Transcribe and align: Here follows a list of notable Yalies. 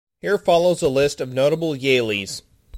Here 0.19 0.39
follows 0.39 0.81
a 0.81 0.87
list 0.89 1.21
of 1.21 1.31
notable 1.31 1.75
Yalies. 1.75 2.41